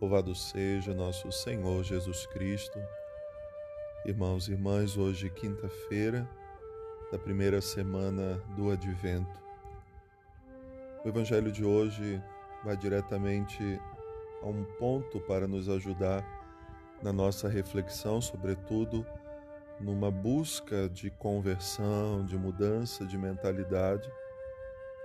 [0.00, 2.80] Louvado seja nosso Senhor Jesus Cristo.
[4.06, 6.26] Irmãos e irmãs, hoje, quinta-feira
[7.12, 9.38] da primeira semana do Advento.
[11.04, 12.18] O Evangelho de hoje
[12.64, 13.78] vai diretamente
[14.42, 16.24] a um ponto para nos ajudar
[17.02, 19.04] na nossa reflexão, sobretudo
[19.78, 24.10] numa busca de conversão, de mudança de mentalidade,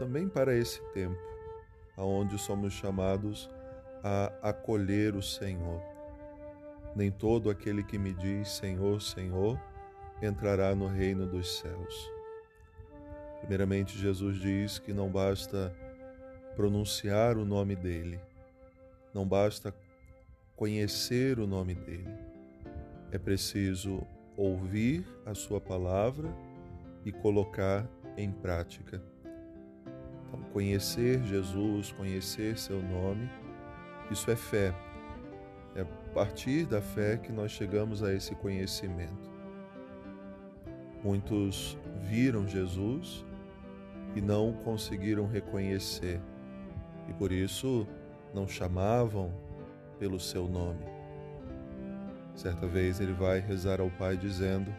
[0.00, 1.16] também para esse tempo,
[1.96, 3.48] aonde somos chamados
[4.02, 5.82] a acolher o Senhor.
[6.94, 9.60] Nem todo aquele que me diz Senhor, Senhor,
[10.22, 12.10] entrará no reino dos céus.
[13.40, 15.74] Primeiramente, Jesus diz que não basta
[16.54, 18.20] pronunciar o nome dele,
[19.14, 19.74] não basta
[20.54, 22.14] conhecer o nome dele,
[23.10, 24.06] é preciso
[24.36, 26.28] ouvir a sua palavra
[27.04, 29.02] e colocar em prática.
[30.28, 33.28] Então, conhecer Jesus, conhecer seu nome,
[34.10, 34.74] isso é fé.
[35.74, 39.30] É a partir da fé que nós chegamos a esse conhecimento.
[41.02, 43.24] Muitos viram Jesus
[44.14, 46.20] e não conseguiram reconhecer,
[47.08, 47.86] e por isso
[48.34, 49.32] não chamavam
[49.98, 50.84] pelo seu nome.
[52.34, 54.74] Certa vez ele vai rezar ao Pai dizendo: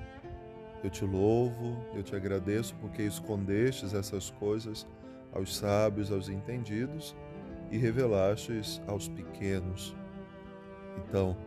[0.83, 4.85] Eu te louvo, eu te agradeço porque escondestes essas coisas
[5.31, 7.15] aos sábios, aos entendidos
[7.71, 9.95] e revelastes aos pequenos.
[10.97, 11.37] Então,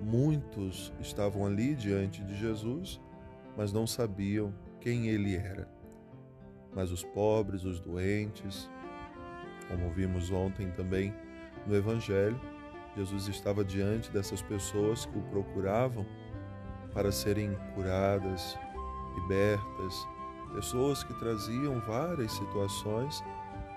[0.00, 3.00] muitos estavam ali diante de Jesus,
[3.56, 5.68] mas não sabiam quem ele era.
[6.74, 8.70] Mas os pobres, os doentes,
[9.68, 11.12] como vimos ontem também
[11.66, 12.40] no Evangelho,
[12.96, 16.06] Jesus estava diante dessas pessoas que o procuravam
[16.92, 18.58] para serem curadas,
[19.14, 20.06] libertas,
[20.54, 23.22] pessoas que traziam várias situações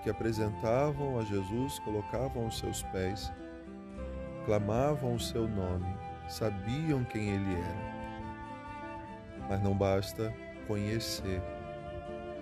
[0.02, 3.32] que apresentavam a Jesus, colocavam os seus pés,
[4.44, 5.86] clamavam o seu nome,
[6.28, 7.92] sabiam quem ele era.
[9.48, 10.34] Mas não basta
[10.66, 11.40] conhecer,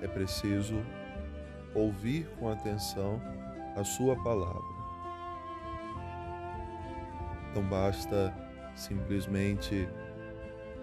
[0.03, 0.82] é preciso
[1.75, 3.20] ouvir com atenção
[3.76, 4.81] a sua palavra.
[7.54, 8.34] Não basta
[8.75, 9.88] simplesmente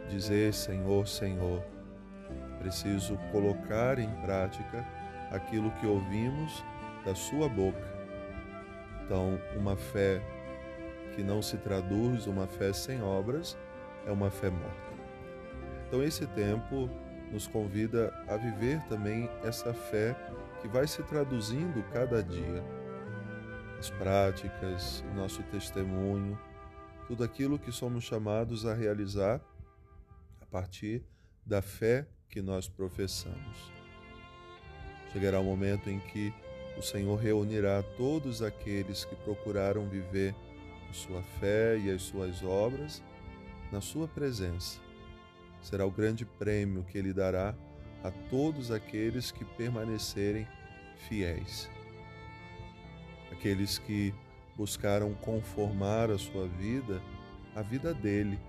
[0.10, 1.64] dizer Senhor, Senhor.
[2.60, 4.86] Preciso colocar em prática
[5.32, 6.64] aquilo que ouvimos
[7.06, 7.98] da sua boca.
[9.04, 10.22] Então, uma fé
[11.16, 13.58] que não se traduz, uma fé sem obras,
[14.06, 14.88] é uma fé morta.
[15.88, 16.90] Então, esse tempo
[17.32, 20.16] nos convida a viver também essa fé
[20.62, 22.64] que vai se traduzindo cada dia.
[23.80, 26.38] As práticas, o nosso testemunho,
[27.08, 29.40] tudo aquilo que somos chamados a realizar
[30.42, 31.04] a partir
[31.46, 33.77] da fé que nós professamos.
[35.12, 36.34] Chegará o momento em que
[36.78, 40.36] o Senhor reunirá todos aqueles que procuraram viver
[40.90, 43.04] a sua fé e as suas obras
[43.72, 44.80] na sua presença.
[45.62, 47.56] Será o grande prêmio que ele dará
[48.04, 50.48] a todos aqueles que permanecerem
[51.08, 51.70] fiéis.
[53.32, 54.14] Aqueles que
[54.56, 57.02] buscaram conformar a sua vida
[57.56, 58.40] à vida dele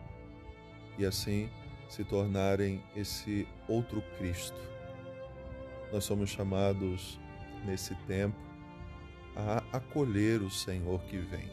[0.98, 1.48] e assim
[1.88, 4.78] se tornarem esse outro Cristo
[5.93, 7.19] nós somos chamados
[7.65, 8.37] nesse tempo
[9.34, 11.50] a acolher o Senhor que vem.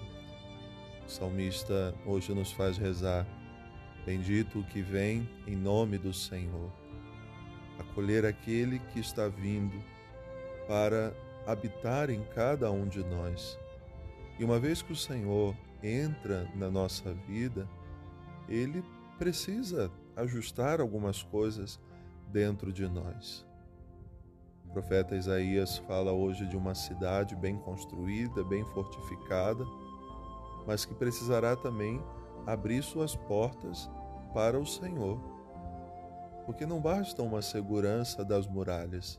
[1.06, 3.26] O salmista hoje nos faz rezar:
[4.06, 6.72] Bendito o que vem em nome do Senhor.
[7.80, 9.82] Acolher aquele que está vindo
[10.68, 11.14] para
[11.46, 13.58] habitar em cada um de nós.
[14.40, 17.70] E uma vez que o Senhor entra na nossa vida,
[18.50, 18.84] ele
[19.18, 21.80] precisa ajustar algumas coisas
[22.32, 23.46] dentro de nós
[24.76, 29.66] profeta Isaías fala hoje de uma cidade bem construída, bem fortificada,
[30.68, 32.04] mas que precisará também
[32.46, 33.90] abrir suas portas
[34.34, 35.18] para o Senhor.
[36.46, 39.18] Porque não basta uma segurança das muralhas,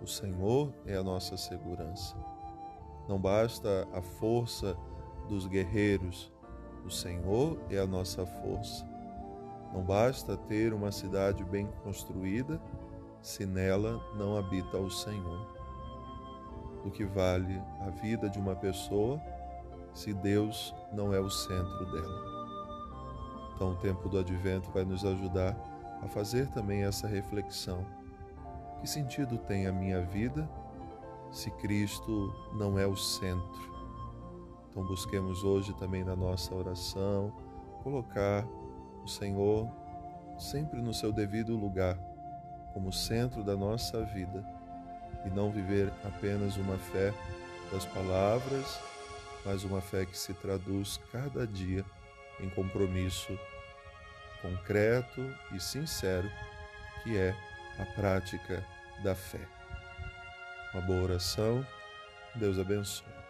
[0.00, 2.16] o Senhor é a nossa segurança.
[3.08, 4.76] Não basta a força
[5.28, 6.32] dos guerreiros,
[6.86, 8.86] o Senhor é a nossa força.
[9.74, 12.60] Não basta ter uma cidade bem construída,
[13.22, 15.46] se nela não habita o Senhor.
[16.84, 19.20] Do que vale a vida de uma pessoa
[19.92, 22.38] se Deus não é o centro dela?
[23.54, 25.56] Então, o tempo do advento vai nos ajudar
[26.00, 27.84] a fazer também essa reflexão.
[28.80, 30.48] Que sentido tem a minha vida
[31.32, 33.78] se Cristo não é o centro?
[34.70, 37.32] Então, busquemos hoje também na nossa oração
[37.82, 38.46] colocar
[39.02, 39.68] o Senhor
[40.38, 41.98] sempre no seu devido lugar
[42.72, 44.44] como centro da nossa vida
[45.24, 47.12] e não viver apenas uma fé
[47.72, 48.80] das palavras,
[49.44, 51.84] mas uma fé que se traduz cada dia
[52.40, 53.38] em compromisso
[54.40, 56.30] concreto e sincero,
[57.02, 57.34] que é
[57.78, 58.64] a prática
[59.02, 59.46] da fé.
[60.72, 61.66] Uma boa oração.
[62.34, 63.27] Deus abençoe.